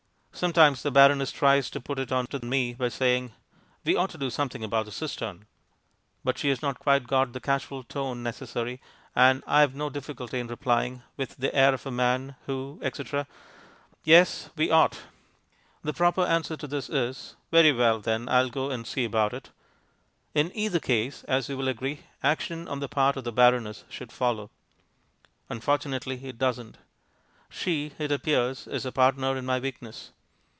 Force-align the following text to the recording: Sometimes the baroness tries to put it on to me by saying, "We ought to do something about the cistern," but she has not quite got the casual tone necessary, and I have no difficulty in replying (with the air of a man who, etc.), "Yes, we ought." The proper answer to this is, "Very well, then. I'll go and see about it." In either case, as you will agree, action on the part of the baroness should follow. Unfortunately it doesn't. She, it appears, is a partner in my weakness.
Sometimes 0.33 0.81
the 0.81 0.89
baroness 0.89 1.31
tries 1.31 1.69
to 1.69 1.79
put 1.79 1.99
it 1.99 2.11
on 2.11 2.25
to 2.27 2.43
me 2.43 2.73
by 2.73 2.89
saying, 2.89 3.31
"We 3.85 3.95
ought 3.95 4.09
to 4.11 4.17
do 4.17 4.31
something 4.31 4.63
about 4.63 4.85
the 4.87 4.91
cistern," 4.91 5.45
but 6.23 6.35
she 6.39 6.49
has 6.49 6.63
not 6.63 6.79
quite 6.79 7.05
got 7.05 7.33
the 7.33 7.39
casual 7.39 7.83
tone 7.83 8.23
necessary, 8.23 8.81
and 9.15 9.43
I 9.45 9.59
have 9.61 9.75
no 9.75 9.91
difficulty 9.91 10.39
in 10.39 10.47
replying 10.47 11.03
(with 11.15 11.35
the 11.37 11.53
air 11.53 11.75
of 11.75 11.85
a 11.85 11.91
man 11.91 12.37
who, 12.47 12.79
etc.), 12.81 13.27
"Yes, 14.03 14.49
we 14.55 14.71
ought." 14.71 15.01
The 15.83 15.93
proper 15.93 16.21
answer 16.21 16.57
to 16.57 16.65
this 16.65 16.89
is, 16.89 17.35
"Very 17.51 17.71
well, 17.71 17.99
then. 17.99 18.27
I'll 18.27 18.49
go 18.49 18.71
and 18.71 18.87
see 18.87 19.05
about 19.05 19.33
it." 19.35 19.51
In 20.33 20.51
either 20.55 20.79
case, 20.79 21.23
as 21.25 21.49
you 21.49 21.57
will 21.57 21.67
agree, 21.67 22.05
action 22.23 22.67
on 22.67 22.79
the 22.79 22.89
part 22.89 23.15
of 23.15 23.25
the 23.25 23.31
baroness 23.33 23.83
should 23.89 24.11
follow. 24.11 24.49
Unfortunately 25.49 26.25
it 26.25 26.39
doesn't. 26.39 26.79
She, 27.47 27.91
it 27.99 28.11
appears, 28.11 28.65
is 28.65 28.87
a 28.87 28.91
partner 28.91 29.37
in 29.37 29.45
my 29.45 29.59
weakness. 29.59 30.13